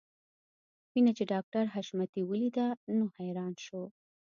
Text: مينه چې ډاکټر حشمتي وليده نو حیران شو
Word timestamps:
مينه 0.93 1.11
چې 1.17 1.23
ډاکټر 1.33 1.63
حشمتي 1.73 2.21
وليده 2.25 2.67
نو 2.97 3.05
حیران 3.17 3.53
شو 3.65 3.81